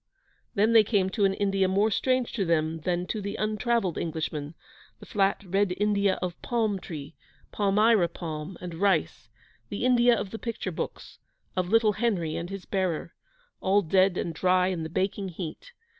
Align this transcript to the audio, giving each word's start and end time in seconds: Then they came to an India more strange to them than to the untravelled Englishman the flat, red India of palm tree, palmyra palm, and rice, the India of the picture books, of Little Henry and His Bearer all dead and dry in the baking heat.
Then 0.55 0.73
they 0.73 0.83
came 0.83 1.11
to 1.11 1.25
an 1.25 1.35
India 1.35 1.67
more 1.67 1.91
strange 1.91 2.33
to 2.33 2.43
them 2.43 2.79
than 2.79 3.05
to 3.05 3.21
the 3.21 3.35
untravelled 3.35 3.99
Englishman 3.99 4.55
the 4.99 5.05
flat, 5.05 5.43
red 5.45 5.75
India 5.77 6.17
of 6.23 6.41
palm 6.41 6.79
tree, 6.79 7.13
palmyra 7.51 8.07
palm, 8.07 8.57
and 8.59 8.73
rice, 8.73 9.29
the 9.69 9.85
India 9.85 10.19
of 10.19 10.31
the 10.31 10.39
picture 10.39 10.71
books, 10.71 11.19
of 11.55 11.69
Little 11.69 11.93
Henry 11.93 12.35
and 12.35 12.49
His 12.49 12.65
Bearer 12.65 13.13
all 13.59 13.83
dead 13.83 14.17
and 14.17 14.33
dry 14.33 14.69
in 14.69 14.81
the 14.81 14.89
baking 14.89 15.27
heat. 15.29 15.71